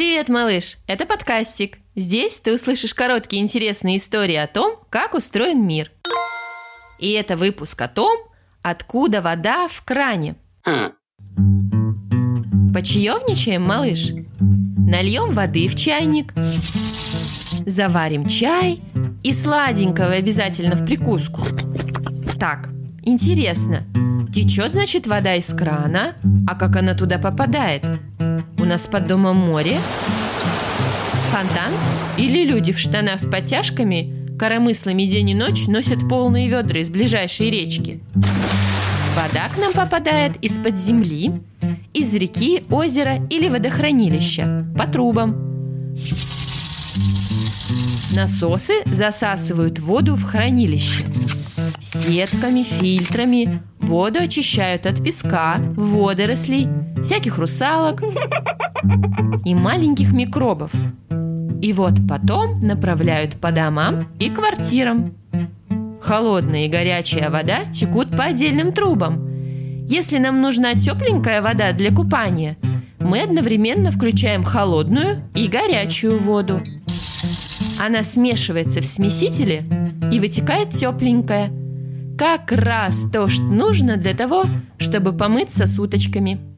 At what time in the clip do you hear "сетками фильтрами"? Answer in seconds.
51.80-53.62